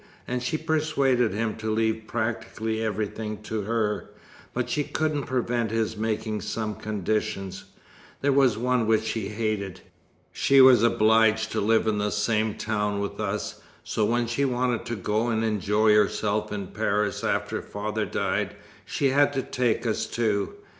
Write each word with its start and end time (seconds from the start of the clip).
And 0.27 0.41
she 0.41 0.57
persuaded 0.57 1.31
him 1.31 1.55
to 1.57 1.69
leave 1.69 2.07
practically 2.07 2.81
everything 2.81 3.39
to 3.43 3.61
her; 3.61 4.09
but 4.51 4.67
she 4.67 4.83
couldn't 4.83 5.25
prevent 5.25 5.69
his 5.69 5.95
making 5.95 6.41
some 6.41 6.73
conditions. 6.73 7.65
There 8.21 8.31
was 8.33 8.57
one 8.57 8.87
which 8.87 9.03
she 9.03 9.27
hated. 9.29 9.81
She 10.31 10.59
was 10.59 10.81
obliged 10.81 11.51
to 11.51 11.61
live 11.61 11.85
in 11.85 11.99
the 11.99 12.09
same 12.09 12.55
town 12.55 12.99
with 12.99 13.19
us; 13.19 13.61
so 13.83 14.03
when 14.03 14.25
she 14.25 14.43
wanted 14.43 14.87
to 14.87 14.95
go 14.95 15.27
and 15.27 15.43
enjoy 15.45 15.93
herself 15.93 16.51
in 16.51 16.69
Paris 16.69 17.23
after 17.23 17.61
father 17.61 18.07
died, 18.07 18.55
she 18.83 19.09
had 19.09 19.31
to 19.33 19.43
take 19.43 19.85
us 19.85 20.07
too. 20.07 20.55